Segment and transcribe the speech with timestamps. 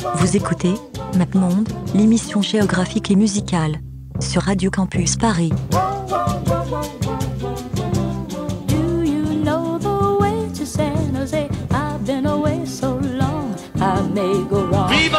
[0.00, 0.74] Vous écoutez
[1.16, 3.80] MapMonde, l'émission géographique et musicale,
[4.18, 5.52] sur Radio Campus Paris.
[8.66, 11.48] Do you know the way to San Jose?
[11.70, 14.88] I've been away so long, I may go wrong.
[14.88, 15.18] Viva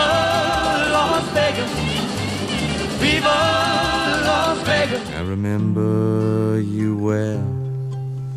[0.92, 1.70] Las Vegas!
[3.00, 3.38] Viva
[4.26, 5.02] Las Vegas!
[5.16, 7.44] I remember you well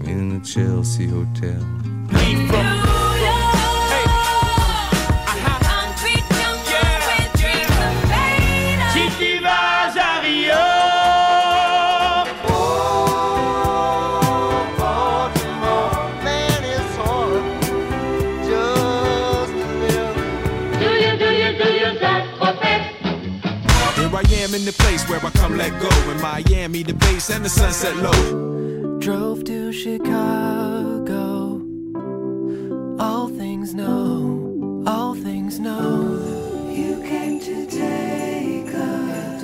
[0.07, 1.57] in the Chelsea Hotel.
[24.95, 25.89] Place where I come let go.
[26.13, 28.99] In Miami, the bass and the sunset low.
[29.01, 31.61] Drove to Chicago.
[33.01, 36.21] All things know, all things know.
[36.71, 39.43] You came to take us.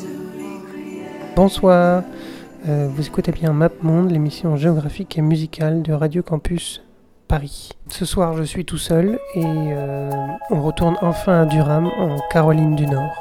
[0.02, 1.36] to recreate.
[1.36, 2.04] Bonsoir,
[2.68, 6.82] Euh, vous écoutez bien MapMonde, l'émission géographique et musicale de Radio Campus
[7.28, 7.70] Paris.
[7.90, 10.10] Ce soir, je suis tout seul et euh,
[10.50, 13.16] on retourne enfin à Durham, en Caroline du Nord.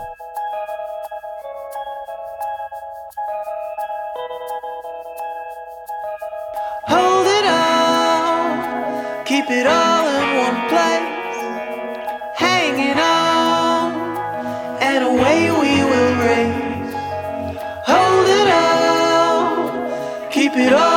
[6.89, 11.03] Hold it all, keep it all in one place.
[12.37, 13.93] Hang it on,
[14.81, 16.95] and away we will race.
[17.87, 20.96] Hold it all, keep it all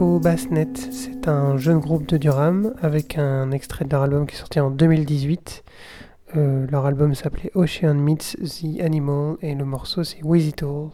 [0.00, 4.38] Bassnet, c'est un jeune groupe de Durham avec un extrait de leur album qui est
[4.38, 5.62] sorti en 2018.
[6.36, 10.88] Euh, leur album s'appelait Ocean Meets the Animal et le morceau c'est With It All.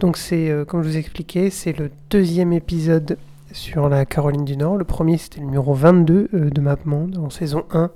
[0.00, 3.18] Donc c'est, euh, comme je vous expliquais, c'est le deuxième épisode
[3.52, 4.78] sur la Caroline du Nord.
[4.78, 7.92] Le premier c'était le numéro 22 euh, de MapMonde en saison 1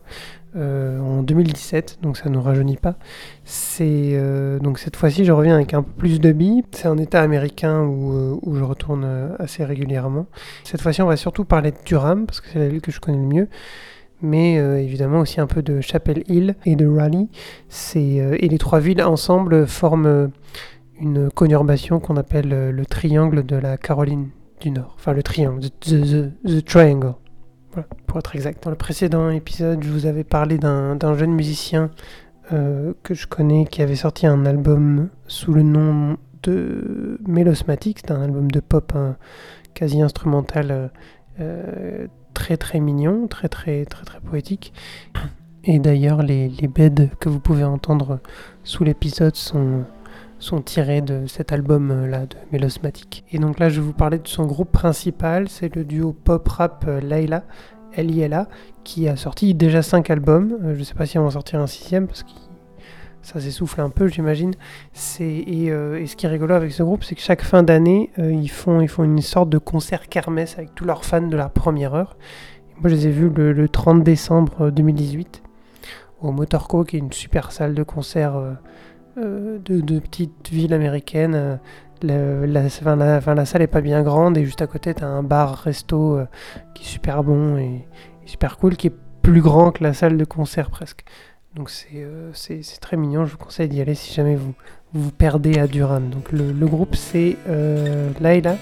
[0.56, 2.96] euh, en 2017, donc ça ne nous rajeunit pas.
[3.80, 6.62] Euh, donc cette fois-ci, je reviens avec un peu plus de billes.
[6.72, 10.26] C'est un État américain où, euh, je retourne assez régulièrement.
[10.64, 13.00] Cette fois-ci, on va surtout parler de Durham parce que c'est la ville que je
[13.00, 13.48] connais le mieux.
[14.22, 17.28] Mais évidemment aussi un peu de Chapel Hill et de Raleigh.
[17.68, 20.30] C'est et les trois villes ensemble forment
[20.98, 24.30] une conurbation qu'on appelle le triangle de la Caroline
[24.62, 24.94] du Nord.
[24.96, 27.14] Enfin le triangle, the triangle.
[28.06, 28.62] Pour être exact.
[28.64, 31.90] Dans le précédent épisode, je vous avais parlé d'un jeune musicien
[32.52, 37.99] euh, que je connais qui avait sorti un album sous le nom de Melosmatic.
[38.00, 39.17] C'est un album de pop hein,
[39.75, 40.88] quasi instrumental euh,
[41.40, 44.73] euh, très très mignon, très très très très poétique.
[45.64, 48.20] Et d'ailleurs, les, les beds que vous pouvez entendre
[48.62, 49.84] sous l'épisode sont,
[50.38, 53.24] sont tirés de cet album-là de Melosmatic.
[53.32, 56.84] Et donc là, je vais vous parler de son groupe principal, c'est le duo pop-rap
[56.86, 57.44] euh, Layla,
[57.94, 58.48] L-I-L-A,
[58.84, 60.58] qui a sorti déjà 5 albums.
[60.62, 62.30] Euh, je sais pas si on va en sortir un sixième parce que
[63.22, 64.52] ça s'essouffle un peu, j'imagine.
[65.20, 68.50] Euh, et ce qui est rigolo avec ce groupe, c'est que chaque fin d'année, ils
[68.50, 72.16] font une sorte de concert kermesse avec tous leurs fans de la première heure.
[72.80, 75.42] Moi, je les ai vus le, le 30 décembre 2018
[76.20, 78.36] au Motorco, qui est une super salle de concert
[79.16, 81.34] de, de petite ville américaine.
[81.34, 81.56] Euh,
[82.46, 85.22] la, enfin, la- salle est pas bien grande et juste à côté, tu as un
[85.22, 86.26] bar-resto euh,
[86.74, 87.86] qui est super bon et,
[88.26, 91.04] super cool, qui est plus grand que la salle de concert presque.
[91.54, 92.32] Donc c'est euh,
[92.80, 94.52] très mignon, je vous conseille d'y aller si jamais vous
[94.92, 96.10] vous, perdez à Durham.
[96.10, 98.56] Donc le, groupe c'est euh, Layla,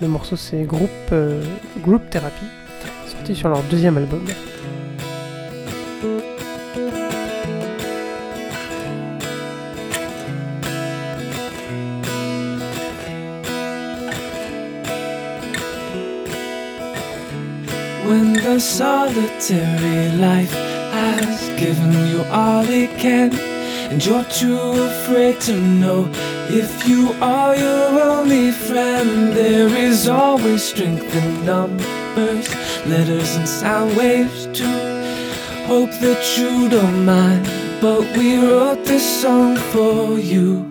[0.00, 1.42] le morceau c'est Group, euh,
[1.82, 2.46] Group Therapy,
[3.06, 4.24] sorti sur leur deuxième album.
[18.32, 23.34] The solitary life has given you all it can,
[23.90, 26.08] and you're too afraid to know
[26.48, 32.48] if you are your only friend, there is always strength in numbers,
[32.86, 34.78] letters, and sound waves too.
[35.66, 37.44] Hope that you don't mind,
[37.80, 40.66] but we wrote this song for you.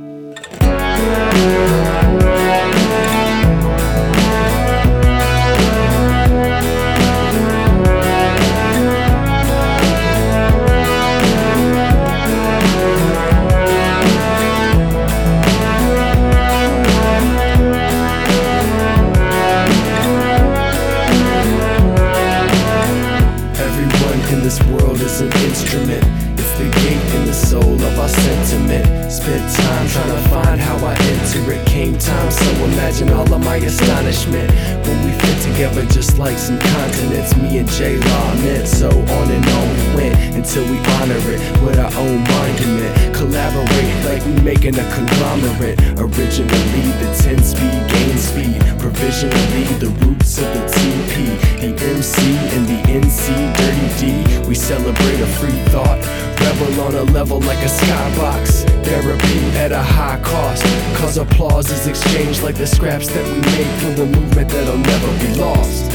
[29.29, 31.68] Spent time trying to find how I enter it.
[31.79, 34.51] Came time, so imagine all of my astonishment.
[34.85, 37.33] When we fit together just like some continents.
[37.37, 41.39] Me and J Law meant so on and on we went until we honor it
[41.63, 43.15] with our own monument.
[43.15, 45.79] Collaborate like we making a conglomerate.
[45.97, 48.59] Originally the 10 speed gain speed.
[48.77, 51.39] Provisionally the roots of the TP.
[51.61, 54.47] The MC and the NC Dirty D.
[54.49, 56.03] We celebrate a free thought.
[56.41, 58.65] Rebel on a level like a skybox.
[58.83, 60.63] Therapy at a high cost.
[60.97, 65.11] Cause applause is exchanged like the scraps that we make for the movement that'll never
[65.19, 65.91] be lost.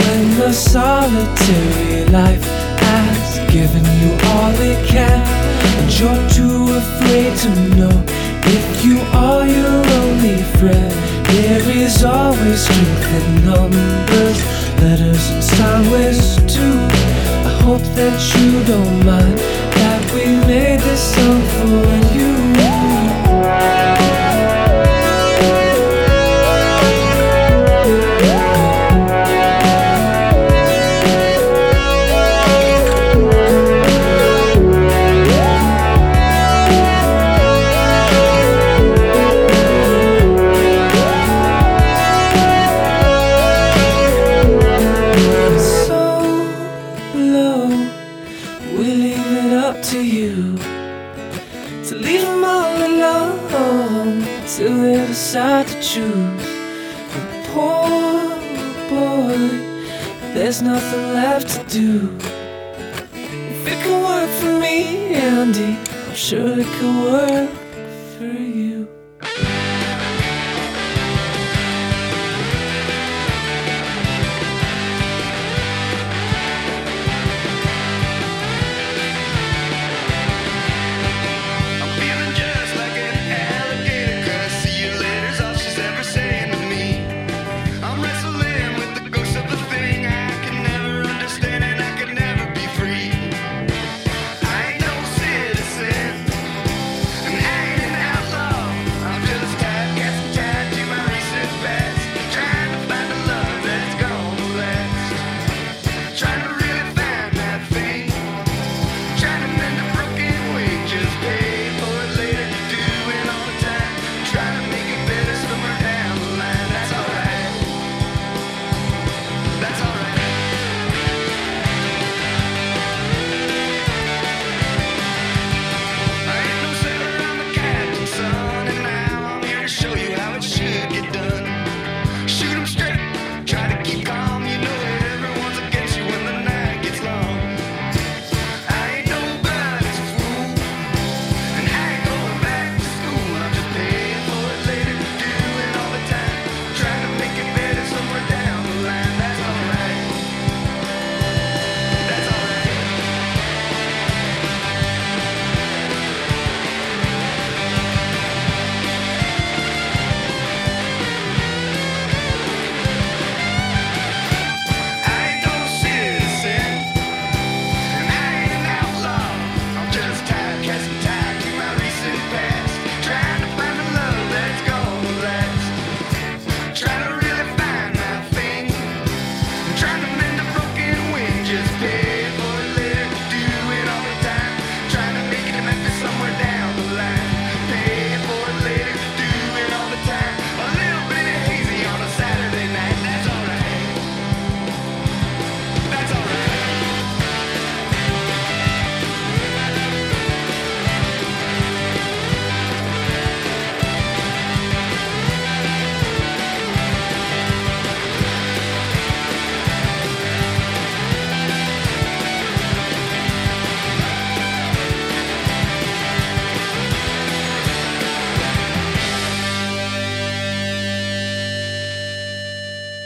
[0.00, 5.20] When the solitary life has given you all it can,
[5.78, 7.96] and you're too afraid to know
[8.44, 10.92] if you are your only friend,
[11.34, 14.38] there is always strength in numbers,
[14.82, 15.86] letters, and sound
[16.48, 16.78] too.
[17.50, 22.07] I hope that you don't mind that we made this song for
[60.60, 62.16] there's nothing left to do.
[63.14, 65.76] If it could work for me, Andy,
[66.08, 67.57] I'm sure it could work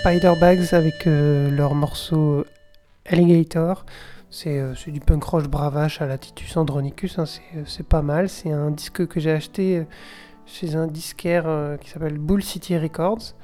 [0.04, 2.44] Spider-Bags avec euh, leur morceau
[3.06, 3.86] Alligator.
[4.30, 8.02] C'est euh, du punk rock bravache à la Titus Andronicus, hein, c'est euh, c'est pas
[8.02, 8.28] mal.
[8.28, 9.86] C'est un disque que j'ai acheté
[10.44, 11.46] chez un disquaire
[11.80, 13.34] qui s'appelle Bull City Records.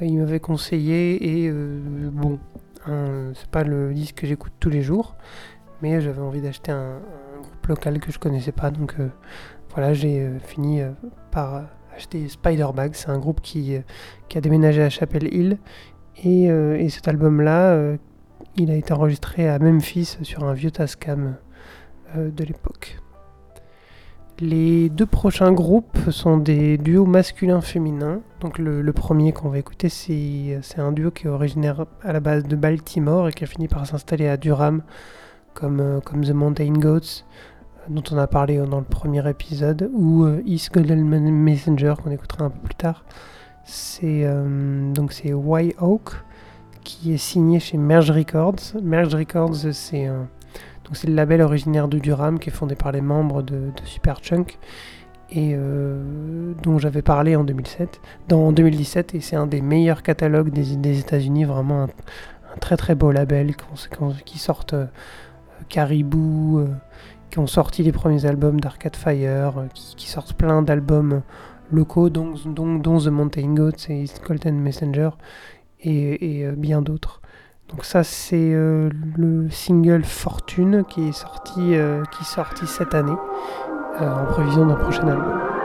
[0.00, 2.40] Il m'avait conseillé et bon,
[2.86, 5.14] c'est pas le disque que j'écoute tous les jours,
[5.80, 6.96] mais j'avais envie d'acheter un,
[7.36, 8.96] un groupe local que je connaissais pas, donc
[9.74, 10.80] voilà, j'ai fini
[11.30, 12.94] par acheter Spider-Bag.
[12.94, 13.76] C'est un groupe qui,
[14.28, 15.58] qui a déménagé à Chapel Hill
[16.24, 17.96] et, euh, et cet album-là, euh,
[18.56, 21.36] il a été enregistré à Memphis sur un vieux Tascam
[22.16, 22.98] euh, de l'époque.
[24.38, 28.20] Les deux prochains groupes sont des duos masculins-féminins.
[28.40, 32.44] Donc le, premier qu'on va écouter, c'est un duo qui est originaire à la base
[32.44, 34.82] de Baltimore et qui a fini par s'installer à Durham,
[35.52, 37.24] comme, comme The Mountain Goats,
[37.90, 42.50] dont on a parlé dans le premier épisode, ou East Golden Messenger, qu'on écoutera un
[42.50, 43.04] peu plus tard.
[43.64, 46.14] C'est euh, donc c'est Y Oak
[46.82, 48.80] qui est signé chez Merge Records.
[48.82, 53.00] Merge Records, c'est donc c'est le label originaire de Durham qui est fondé par les
[53.00, 54.58] membres de, de Superchunk
[55.32, 60.02] et euh, dont j'avais parlé en 2007, dans, en 2017 et c'est un des meilleurs
[60.02, 61.88] catalogues des, États-Unis, vraiment un,
[62.60, 63.54] très très beau label
[64.24, 64.86] qui sortent euh,
[65.68, 66.66] Caribou, euh,
[67.30, 71.22] qui ont sorti les premiers albums d'Arcade Fire, qui sortent plein d'albums
[71.70, 75.10] locaux, dont, dont, dont The Mountain Goats et East Messenger
[75.80, 77.20] et, et, euh, bien d'autres.
[77.68, 83.16] Donc ça c'est euh, le single Fortune qui est sorti, euh, qui sorti cette année
[84.00, 85.59] en prévision d'un prochain album.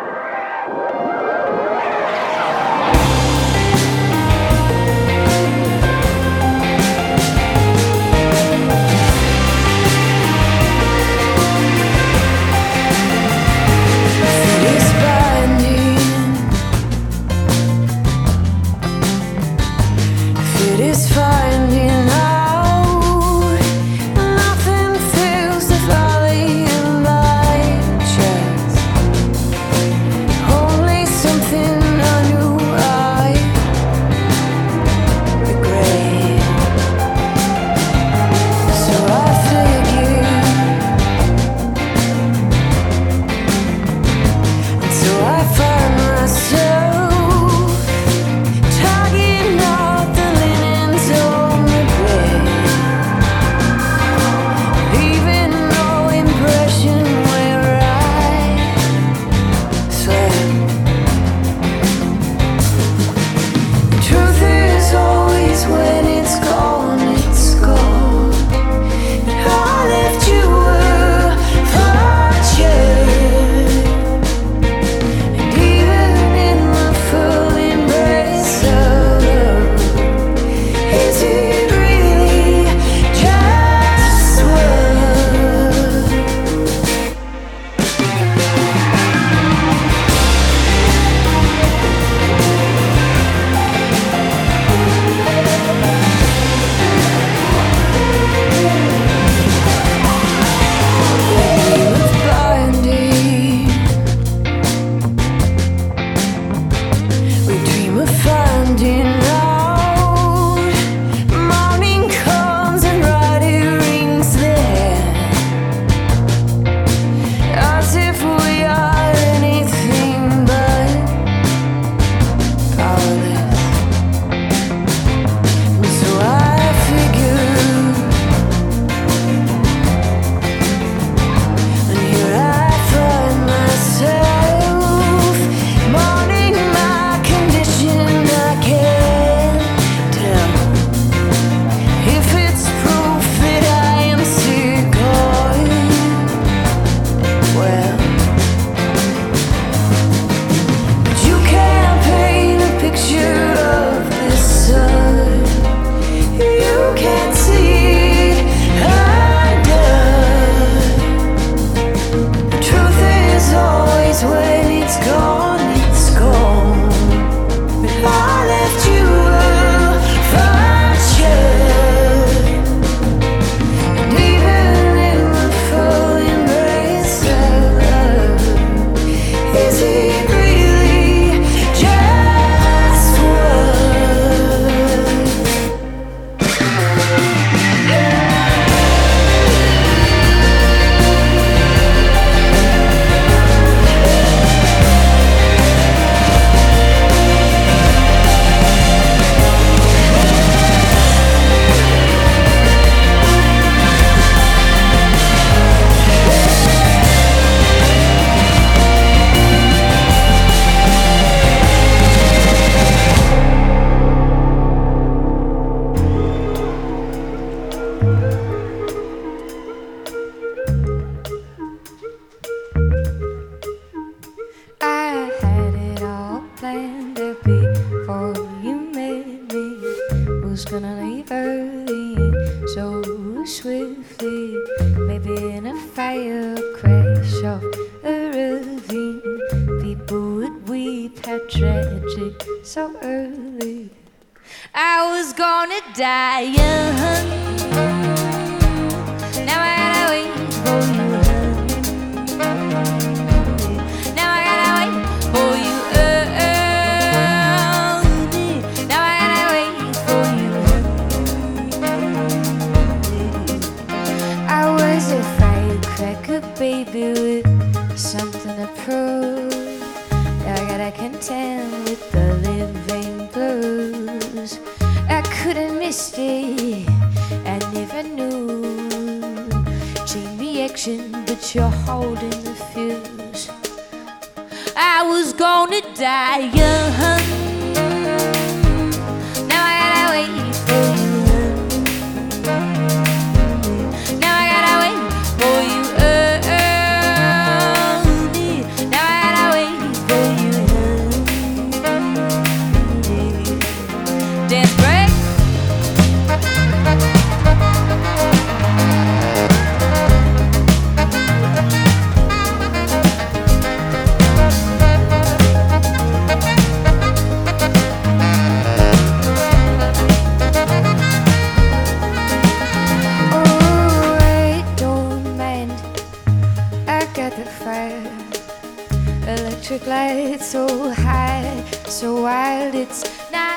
[329.38, 332.74] Electric light so high, so wild.
[332.74, 333.54] It's not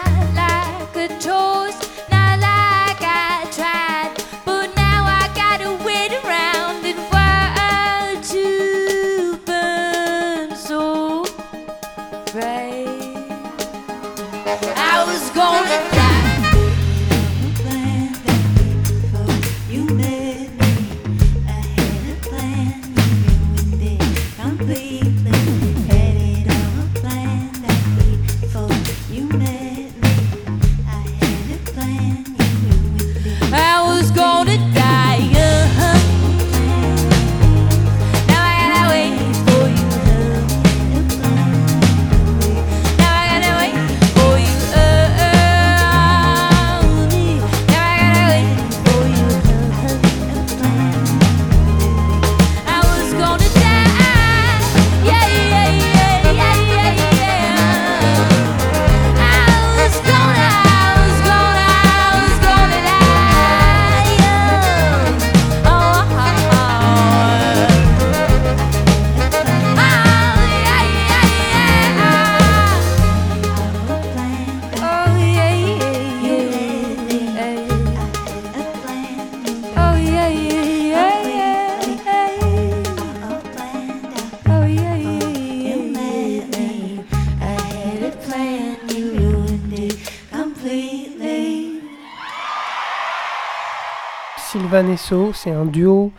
[94.68, 96.12] Sylvan Esso, c'est un duo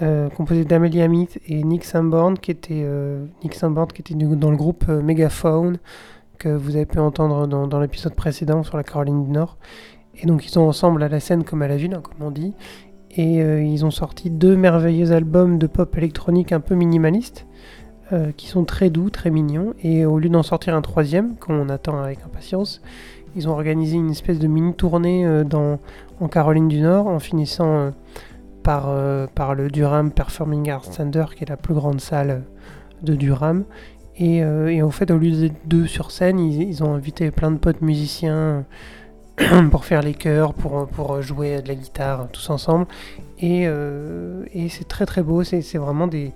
[0.00, 4.56] euh, composé d'Amelie Amit et Nick Sanborn, qui était, euh, Nick qui était dans le
[4.56, 5.76] groupe euh, Megaphone,
[6.38, 9.58] que vous avez pu entendre dans, l'épisode précédent sur la Caroline du Nord.
[10.16, 12.30] Et donc ils sont ensemble à la scène comme à la ville, hein, comme on
[12.30, 12.54] dit.
[13.10, 17.46] Et ils ont sorti deux merveilleux albums de pop électronique un peu minimalistes,
[18.12, 19.72] euh, qui sont très doux, très mignons.
[19.82, 22.82] Et au lieu d'en sortir un troisième, qu'on attend avec impatience,
[23.36, 25.78] ils ont organisé une espèce de mini tournée euh, dans,
[26.20, 27.90] en Caroline du Nord, en finissant euh,
[28.62, 32.42] par, euh, par le Durham Performing Arts Center, qui est la plus grande salle
[33.02, 33.64] de Durham.
[34.16, 37.50] Et, et en fait, au lieu d'être deux sur scène, ils, ils ont invité plein
[37.50, 38.66] de potes musiciens
[39.70, 42.86] pour faire les chœurs, pour, pour jouer de la guitare, tous ensemble.
[43.40, 46.32] Et, et c'est très très beau, c'est vraiment des...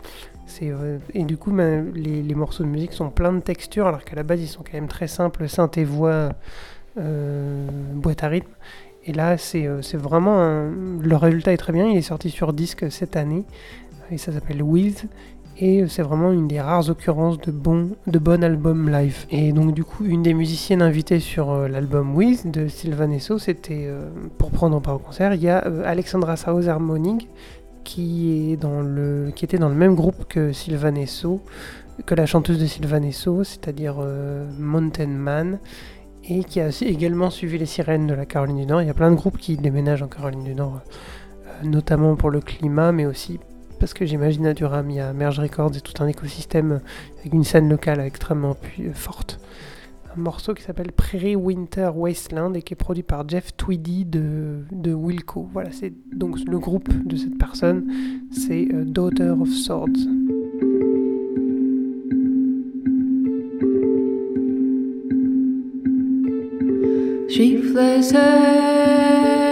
[1.14, 4.16] et du coup, ben, les, les morceaux de musique sont pleins de textures, alors qu'à
[4.16, 6.30] la base, ils sont quand même très simples, synthé voix,
[6.96, 8.52] boîte à rythme.
[9.06, 10.68] Et là, c'est euh, vraiment.
[11.00, 11.86] Le résultat est très bien.
[11.86, 13.44] Il est sorti sur disque cette année.
[14.10, 15.06] Et ça s'appelle With.
[15.58, 19.24] Et c'est vraiment une des rares occurrences de bons de bon album live.
[19.30, 23.38] Et donc, du coup, une des musiciennes invitées sur euh, l'album With de Sylvan Esso,
[23.38, 25.32] c'était euh, pour prendre part au concert.
[25.32, 27.22] Il y a euh, Alexandra Harmoning
[27.84, 31.40] qui, le, qui était dans le même groupe que Sylvan Esso,
[32.04, 35.58] que la chanteuse de Sylvan Esso, c'est-à-dire euh, Mountain Man
[36.28, 38.82] et qui a également suivi les sirènes de la Caroline du Nord.
[38.82, 40.80] Il y a plein de groupes qui déménagent en Caroline du Nord,
[41.46, 43.38] euh, notamment pour le climat, mais aussi
[43.78, 46.80] parce que j'imagine à Durham, il y a Merge Records et tout un écosystème
[47.20, 49.38] avec une scène locale extrêmement pu- forte.
[50.16, 54.64] un morceau qui s'appelle Prairie Winter Wasteland et qui est produit par Jeff Tweedy de,
[54.72, 55.48] de Wilco.
[55.52, 57.84] Voilà, c'est donc le groupe de cette personne,
[58.30, 59.92] c'est euh, Daughter of Swords.
[67.28, 69.45] She flies high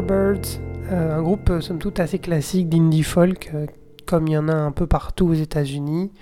[0.00, 3.66] Euh, un groupe euh, somme toute assez classique d'indie folk, euh,
[4.06, 6.12] comme il y en a un peu partout aux États-Unis.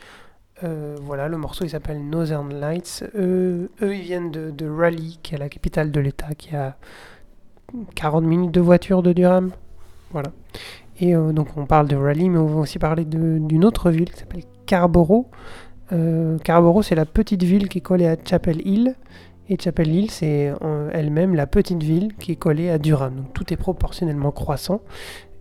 [1.02, 3.04] Voilà, le morceau il s'appelle Northern Lights.
[3.14, 6.76] Eux, ils viennent de, Raleigh, qui est la capitale de l'État, qui a
[7.94, 9.50] 40 minutes de voiture de Durham.
[10.12, 10.30] Voilà.
[10.98, 14.18] Et donc on parle de Raleigh, mais on va aussi parler d'une autre ville qui
[14.18, 15.26] s'appelle Carborough.
[16.42, 18.96] Carborough, c'est la petite ville qui est collée à Chapel Hill.
[19.48, 20.52] Et Chapel Hill, c'est
[20.92, 23.14] elle-même la petite ville qui est collée à Durham.
[23.14, 24.80] Donc tout est proportionnellement croissant.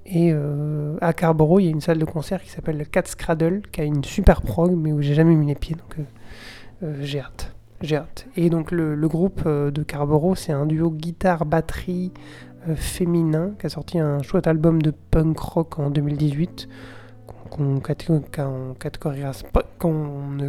[0.05, 3.15] Et euh, à Carborough, il y a une salle de concert qui s'appelle le Cat's
[3.15, 5.75] Cradle, qui a une super prog, mais où j'ai jamais mis les pieds.
[5.75, 6.03] Donc euh,
[6.83, 7.55] euh, j'ai hâte.
[7.81, 8.27] J'ai hâte.
[8.37, 12.11] Et donc le, groupe de Carborough, c'est un duo guitare-batterie
[12.75, 16.67] féminin qui a sorti un chouette album de punk rock en 2018
[17.49, 17.79] qu'on ne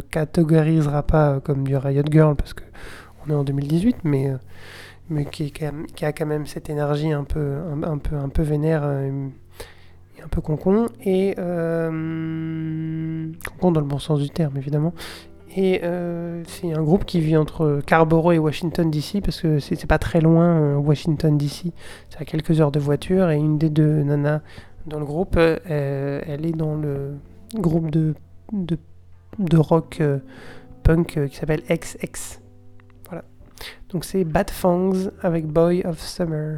[0.01, 2.63] catégorisera pas comme du Riot Girl parce que
[3.35, 4.37] en 2018, mais, euh,
[5.09, 5.53] mais qui,
[6.01, 9.27] a quand même cette énergie un peu, un, un peu, un peu vénère euh,
[10.17, 10.87] et un peu concon.
[11.03, 14.93] Et euh, concon dans le bon sens du terme, évidemment.
[15.59, 15.81] Et
[16.45, 20.21] c'est un groupe qui vit entre Carborough et Washington DC, parce que c'est pas très
[20.21, 21.73] loin, Washington DC.
[22.11, 24.41] C'est à quelques heures de voiture, et une des deux nanas
[24.85, 27.15] dans le groupe, elle est dans le
[27.55, 28.13] groupe de,
[28.53, 29.99] de, rock
[30.83, 32.39] punk qui s'appelle XX.
[33.89, 36.57] Donc c'est Bad Fangs avec Boy of Summer.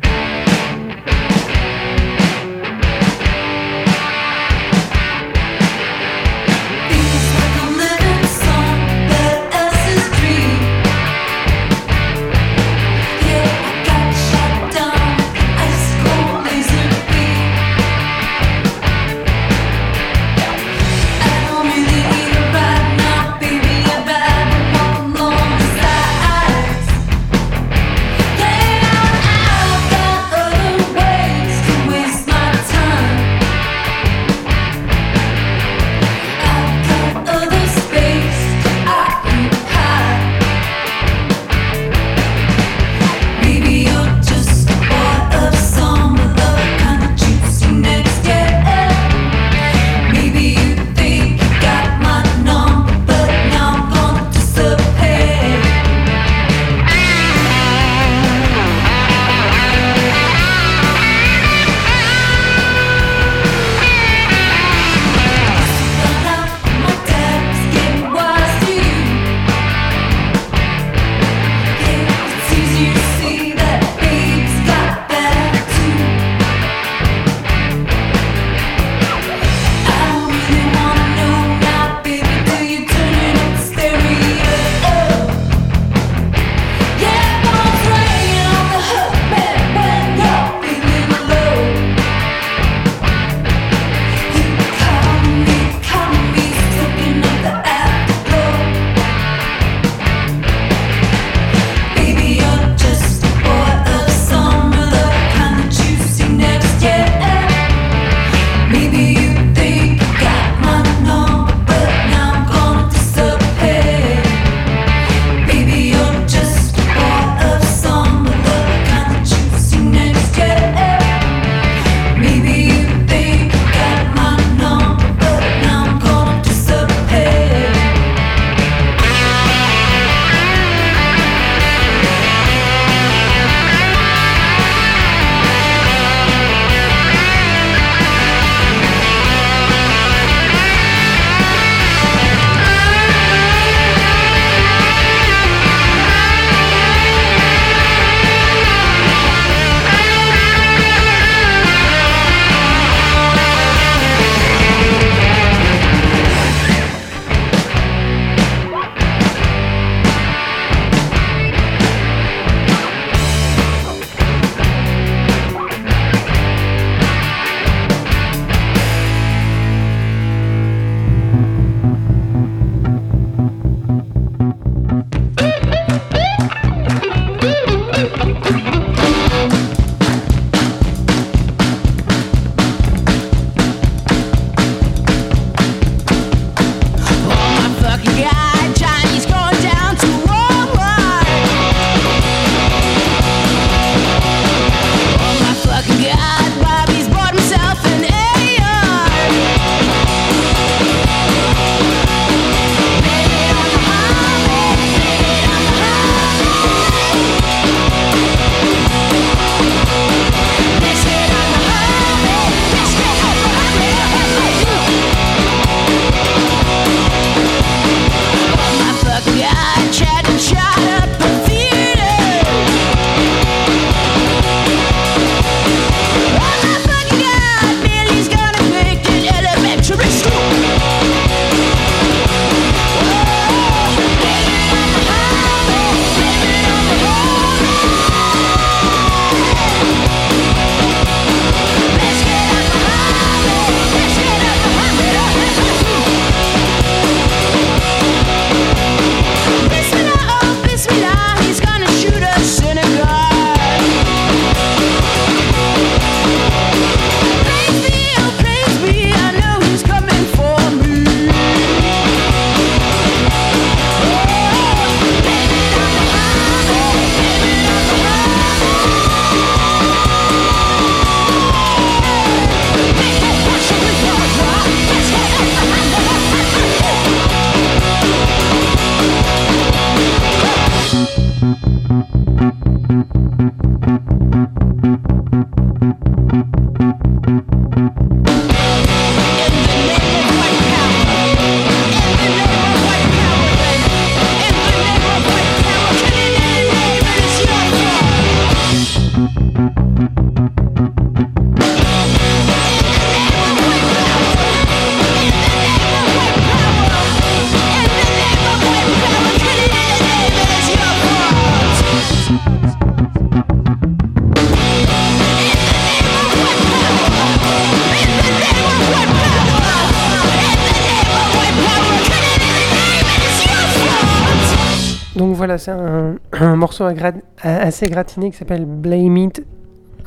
[327.41, 329.43] Assez gratiné qui s'appelle Blame It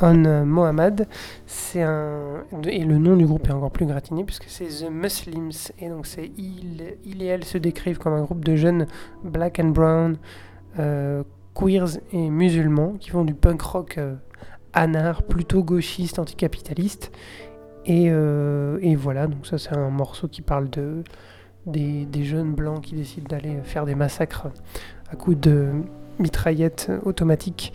[0.00, 1.06] on euh, Mohammed.
[1.46, 5.72] C'est un et le nom du groupe est encore plus gratiné puisque c'est The Muslims
[5.78, 8.86] et donc c'est ils et elles se décrivent comme un groupe de jeunes
[9.22, 10.16] black and brown,
[10.78, 11.22] euh,
[11.54, 14.14] queers et musulmans qui font du punk rock euh,
[14.72, 17.12] anard, plutôt gauchiste, anticapitaliste.
[17.84, 21.02] Et, euh, et voilà, donc ça c'est un morceau qui parle de
[21.66, 24.48] des, des jeunes blancs qui décident d'aller faire des massacres
[25.10, 25.68] à coups de
[26.18, 27.72] mitraillettes automatiques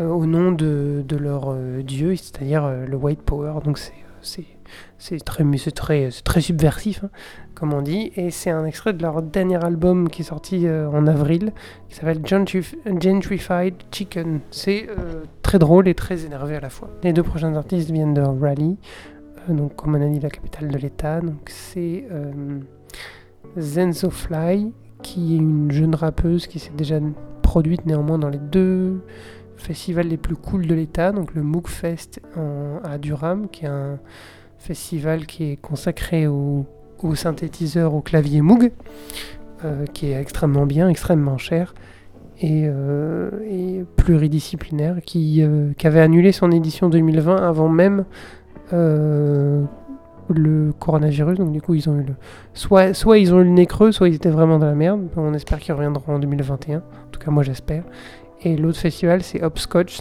[0.00, 3.60] euh, au nom de, de leur euh, dieu, c'est-à-dire euh, le white power.
[3.64, 3.92] Donc c'est
[4.98, 7.10] c'est très très très subversif, hein,
[7.54, 8.10] comme on dit.
[8.16, 11.52] Et c'est un extrait de leur dernier album qui est sorti en avril,
[11.90, 14.40] qui s'appelle Gentrif- Gentrified Chicken.
[14.50, 14.88] C'est
[15.42, 16.88] très drôle et très énervé à la fois.
[17.02, 18.78] Les deux prochains artistes viennent de Raleigh,
[19.50, 21.20] donc comme on a dit la capitale de l'État.
[21.20, 22.06] Donc c'est
[23.58, 24.72] Zenzo Fly,
[25.02, 26.98] qui est une jeune rappeuse qui s'est déjà
[27.54, 29.00] produite néanmoins dans les deux
[29.56, 33.68] festivals les plus cool de l'État, donc le Moog Fest en- à Durham, qui est
[33.68, 34.00] un
[34.58, 36.66] festival qui est consacré au,
[37.00, 38.72] au synthétiseur, au clavier Moog,
[39.64, 41.74] euh, qui est extrêmement bien, extrêmement cher
[42.40, 48.04] et, euh, pluridisciplinaire, qui, euh, qui avait annulé son édition 2020 avant même
[50.28, 51.38] le coronavirus.
[51.38, 52.14] Donc du coup, ils ont eu le
[52.52, 55.08] soit, soit ils ont eu le nez creux, soit ils étaient vraiment dans la merde.
[55.16, 56.78] On espère qu'ils reviendront en 2021.
[56.78, 57.84] En tout cas, moi j'espère.
[58.42, 60.00] Et l'autre festival, c'est Hopscotch,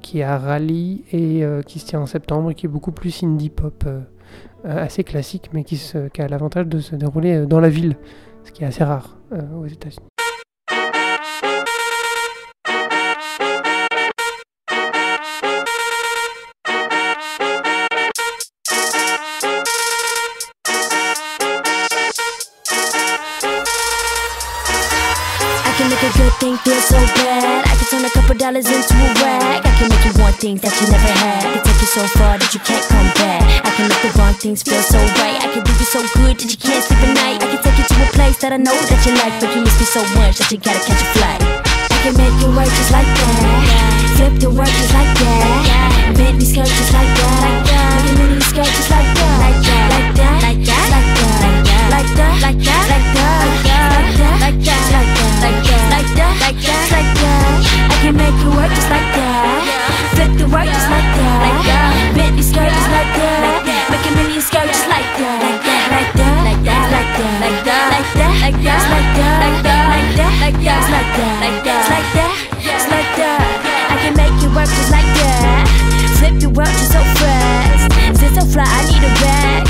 [0.00, 3.22] qui est à et euh, qui se tient en septembre et qui est beaucoup plus
[3.22, 4.00] indie pop, euh,
[4.64, 5.80] euh, assez classique, mais qui,
[6.18, 7.96] a l'avantage de se dérouler dans la ville,
[8.44, 9.16] ce qui est assez rare
[9.56, 10.11] aux États-Unis.
[26.38, 27.66] Can make a good thing feel so bad.
[27.66, 29.66] I can turn a couple dollars into a rag.
[29.66, 31.44] I can make you want things that you never had.
[31.44, 33.42] I can take you so far that you can't come back.
[33.64, 35.38] I can make the wrong things feel so right.
[35.42, 37.38] I can do you so good that you can't sleep at night.
[37.42, 39.60] I can take you to a place that I know that you like, but you
[39.62, 41.40] miss me so much that you gotta catch a flight.
[41.42, 43.92] I can make you work just like that.
[44.16, 46.14] Flip the work just like that.
[46.16, 47.40] Bend these skirts just like that.
[47.42, 49.36] Make a mini skirt just like that.
[49.42, 49.86] Like that.
[49.92, 50.38] Like that.
[50.42, 50.86] Like that.
[50.92, 51.86] Like that.
[51.92, 52.36] Like that.
[52.42, 52.84] Like that.
[52.88, 53.38] Like that.
[53.42, 54.36] Like that.
[54.42, 54.82] Like that.
[54.92, 55.31] Like that.
[55.42, 55.90] Like that.
[55.90, 56.86] Like that.
[56.94, 57.58] Like that.
[57.90, 59.82] I can make you work just like that.
[60.14, 61.38] The just like that.
[61.42, 61.92] Like that.
[62.38, 63.10] Just like that.
[63.92, 65.42] Just like that.
[65.42, 65.90] Like that.
[65.90, 66.38] Like that.
[66.46, 66.86] Like that.
[67.42, 67.86] Like that.
[67.90, 68.38] Like that.
[68.38, 68.86] Like that.
[68.86, 69.18] Like that.
[69.18, 69.42] Like that.
[69.42, 70.38] Like that.
[70.38, 70.86] Like that.
[70.86, 71.34] Like that.
[71.42, 71.66] Like that.
[71.66, 71.90] Like that.
[71.90, 72.32] Like that.
[72.86, 73.42] Like that.
[73.90, 75.66] I can make you work just like that.
[76.22, 77.42] Flip the work just so fast.
[78.52, 79.64] Fly, I need a bag.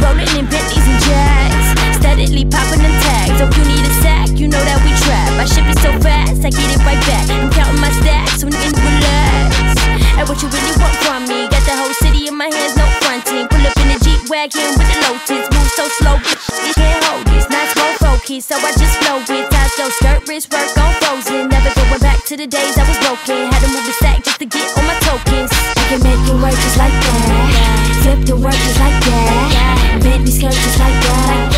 [0.00, 1.67] Rolling in Bentleys and Jacks.
[1.98, 3.40] Steadily popping them tags.
[3.42, 5.34] If you need a sack, you know that we trap.
[5.38, 7.26] I ship it so fast, I get it right back.
[7.30, 9.74] I'm counting my stacks when you relax.
[10.18, 11.46] And what you really want from me?
[11.50, 13.46] Got the whole city in my hands, no fronting.
[13.50, 15.46] Pull up in the Jeep wagon with the Lotus.
[15.50, 17.46] Move so slow, bitch, you can't hold this.
[17.50, 21.50] Not small focus, so I just flow with ties, go skirt, wrist work on frozen.
[21.50, 23.50] Never going back to the days I was broken.
[23.50, 25.50] Had to move the sack just to get all my tokens.
[25.50, 28.02] I can make it work just like that.
[28.02, 29.98] Flip the work just like that.
[30.02, 31.57] Bend these skirts just like that.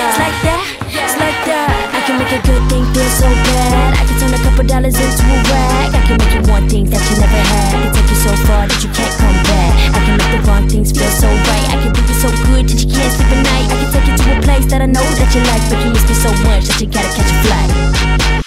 [2.71, 3.99] thing feel so bad.
[3.99, 5.91] I can turn a couple dollars into a rag.
[5.91, 7.75] I can make you want things that you never had.
[7.75, 9.73] I can take you so far that you can't come back.
[9.91, 11.67] I can make the wrong things feel so right.
[11.67, 13.67] I can do you so good that you can't sleep at night.
[13.67, 15.89] I can take you to a place that I know that you like, but you
[15.91, 18.40] miss me so much that you gotta catch a flight.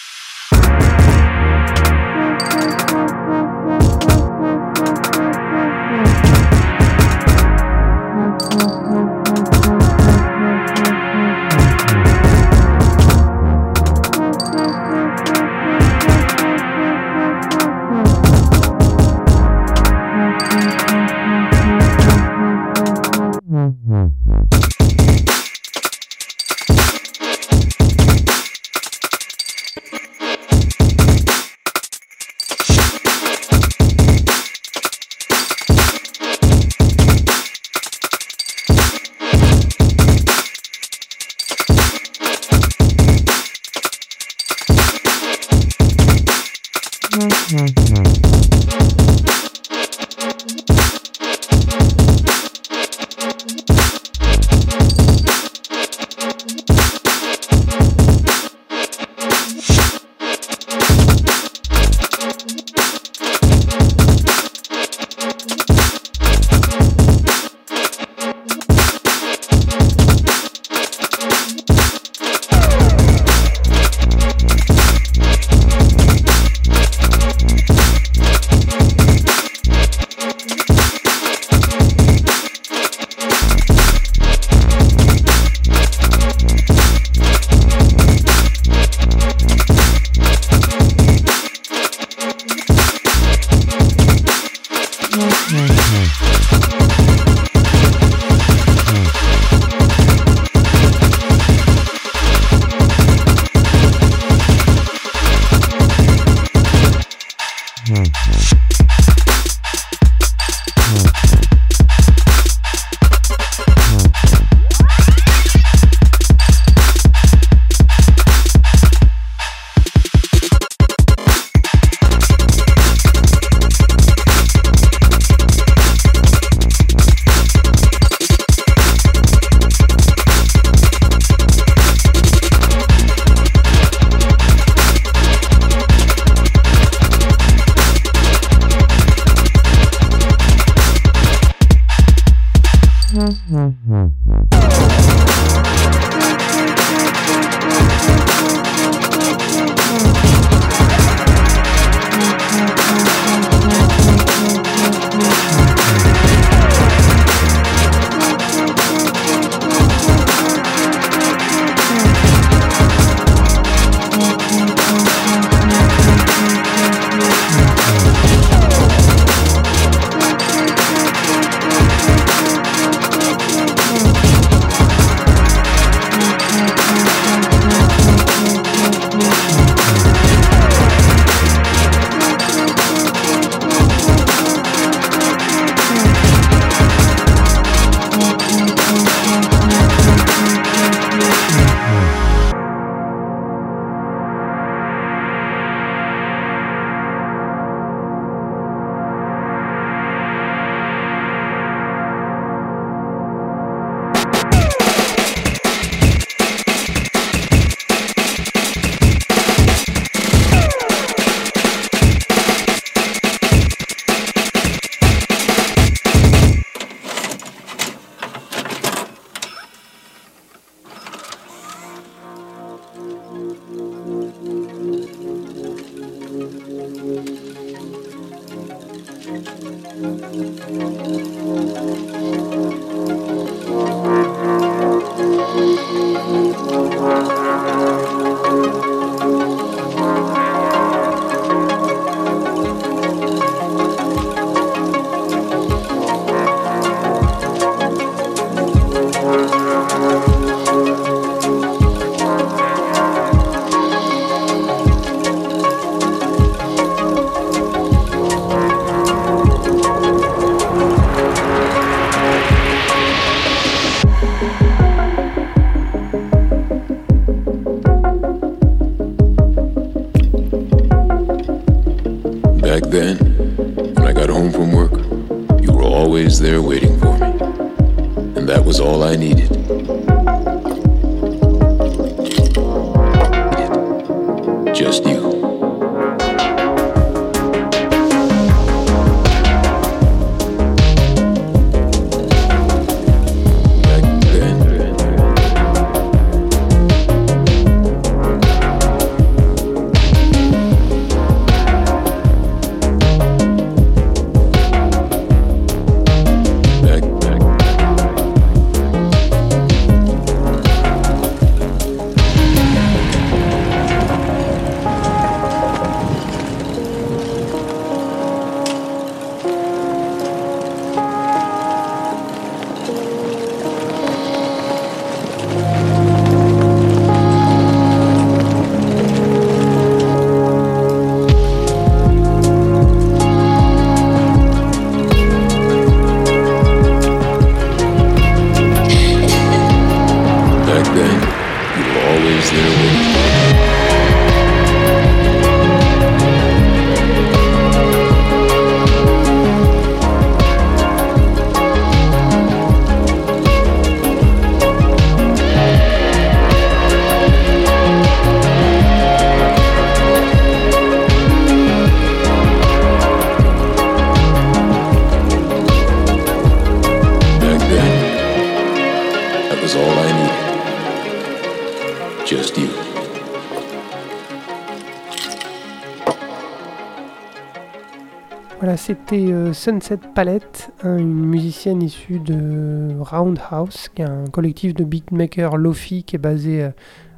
[379.64, 386.04] Sunset Palette, hein, une musicienne issue de Roundhouse, qui est un collectif de beatmakers Lofi
[386.04, 386.70] qui est basé euh,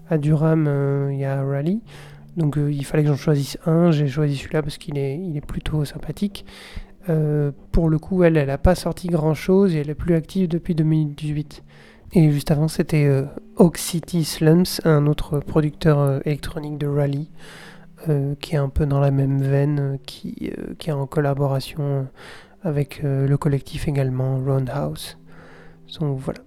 [0.09, 1.81] à Durham, euh, y a Rally.
[2.37, 5.85] Donc euh, il fallait que j'en choisisse un, j'ai choisi celui-là parce qu'il est, plutôt
[5.85, 6.47] sympathique.
[7.09, 10.77] Euh, pour le coup, elle, n'a pas sorti grand-chose et elle est plus active depuis
[10.77, 11.65] 2018.
[12.13, 13.25] Et juste avant, c'était
[13.57, 17.66] Oak City Slums, un autre producteur électronique de Rally, euh,
[18.41, 21.83] qui est un peu dans la même veine, euh, qui, euh, qui est en collaboration
[21.83, 22.03] euh,
[22.63, 25.19] avec euh, le collectif également, Roundhouse.
[26.01, 26.41] Donc voilà,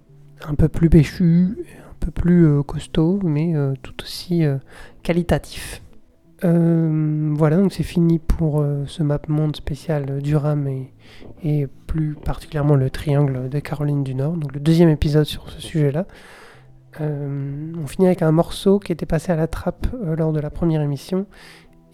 [0.46, 1.56] un peu plus péchu,
[1.90, 4.58] un peu plus euh, costaud, mais euh, tout aussi euh,
[5.02, 5.82] qualitatif.
[6.42, 10.92] Euh, voilà, donc c'est fini pour euh, ce map monde spécial euh, Durham et,
[11.42, 15.60] et plus particulièrement le triangle de Caroline du Nord, donc le deuxième épisode sur ce
[15.60, 16.06] sujet-là.
[17.00, 20.40] Euh, on finit avec un morceau qui était passé à la trappe euh, lors de
[20.40, 21.26] la première émission.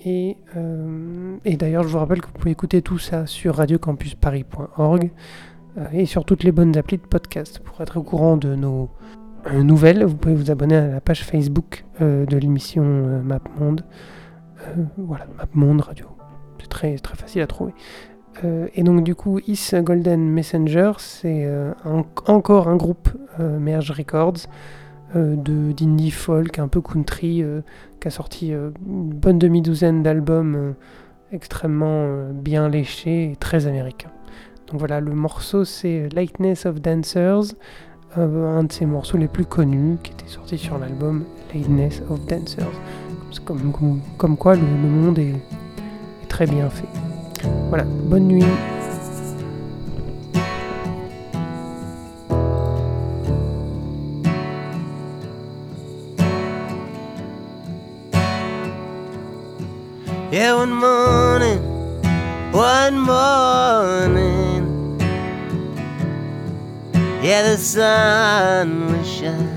[0.04, 5.10] Et, euh, et d'ailleurs, je vous rappelle que vous pouvez écouter tout ça sur radiocampusparis.org
[5.92, 7.58] et sur toutes les bonnes applis de podcast.
[7.58, 8.88] Pour être au courant de nos
[9.52, 12.82] nouvelles, vous pouvez vous abonner à la page Facebook de l'émission
[13.22, 13.84] MapMonde.
[14.96, 16.06] Voilà, MapMonde Radio.
[16.60, 17.74] C'est très, très facile à trouver.
[18.74, 21.46] Et donc du coup, Is Golden Messenger, c'est
[22.26, 24.46] encore un groupe Merge Records
[25.14, 27.60] de d'indie folk, un peu country, euh,
[28.00, 30.72] qui a sorti euh, une bonne demi-douzaine d'albums euh,
[31.32, 34.10] extrêmement euh, bien léchés et très américains.
[34.68, 37.54] Donc voilà, le morceau c'est Lightness of Dancers,
[38.18, 42.24] euh, un de ses morceaux les plus connus qui était sorti sur l'album Lightness of
[42.26, 42.72] Dancers.
[43.44, 45.34] Comme, quoi le, monde est
[46.28, 46.88] très bien fait.
[47.68, 48.44] Voilà, bonne nuit.
[60.28, 61.60] Yeah, one morning,
[62.50, 64.98] one morning.
[67.22, 69.52] Yeah, the sun will shine.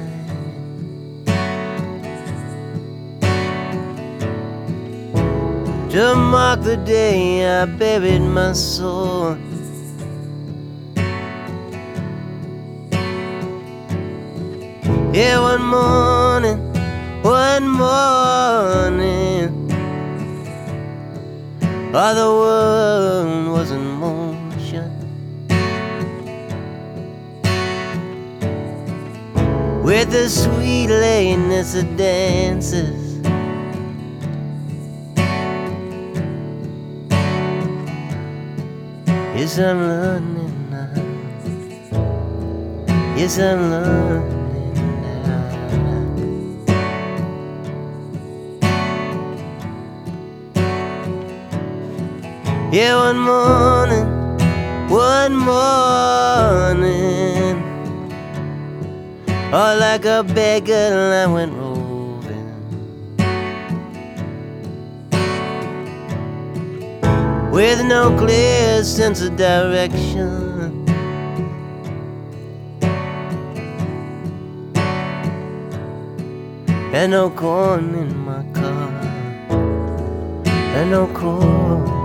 [5.90, 9.38] To mark the day I buried my soul.
[15.12, 16.60] Yeah, one morning,
[17.24, 19.59] one morning.
[21.92, 24.92] All the world was in motion.
[29.84, 33.18] With the sweet lateness of dances.
[39.36, 40.94] Yes, I'm learning now.
[43.18, 44.39] Yes, I'm learning
[52.72, 54.06] Yeah, one morning,
[54.90, 56.78] one morning,
[59.52, 62.54] all like a beggar, I went roving.
[67.52, 70.86] With no clear sense of direction.
[76.94, 78.92] And no corn in my car.
[80.76, 81.99] And no corn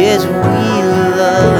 [0.00, 1.59] yes, we love.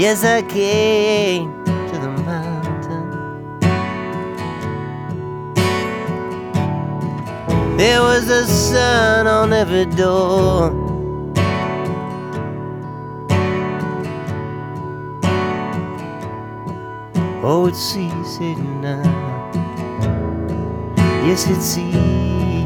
[0.00, 3.10] Yes, I came to the mountain.
[7.76, 10.72] There was a sun on every door.
[17.44, 19.04] Oh, it's easy now.
[21.26, 22.59] Yes, it's easy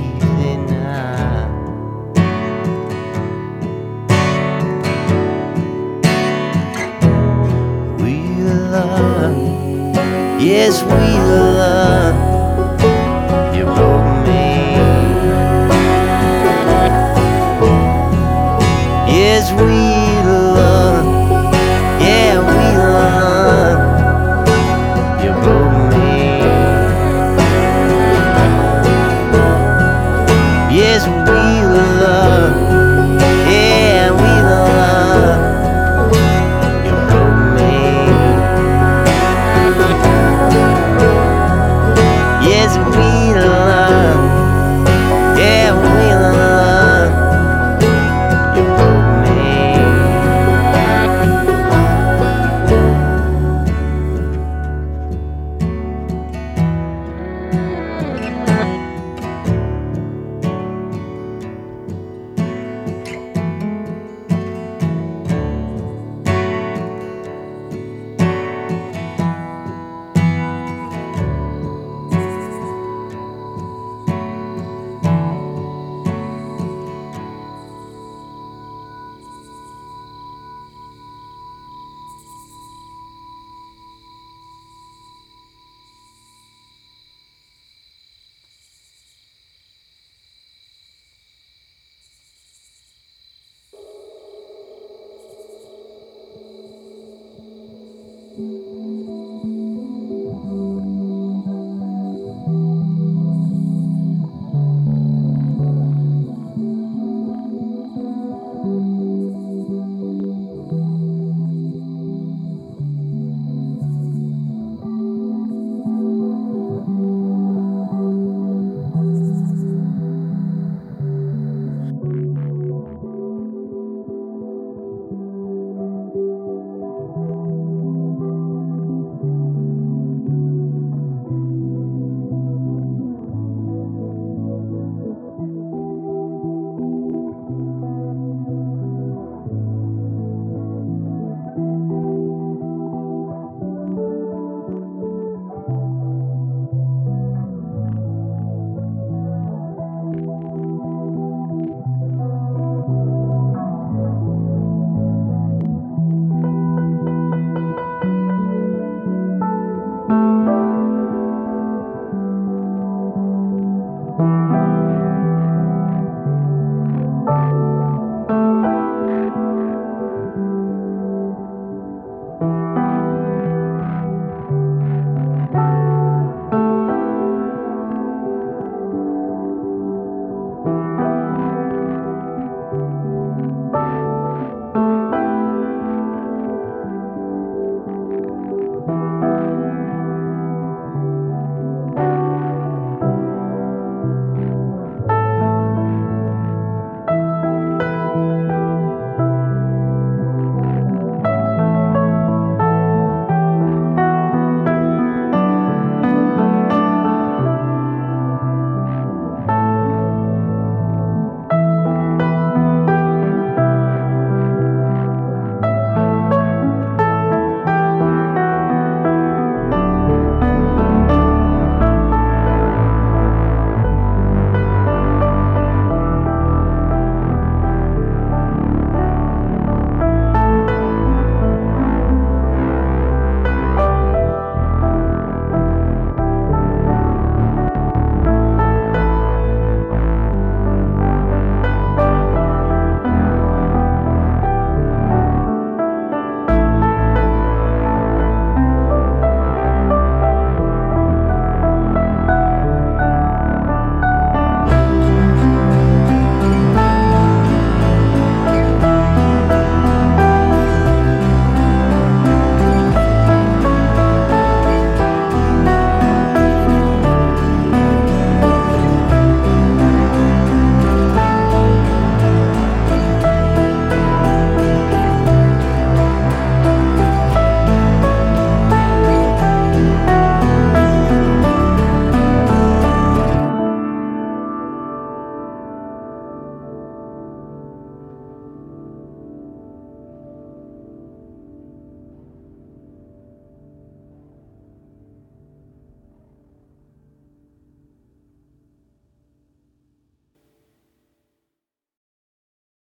[10.40, 12.23] Yes, we love.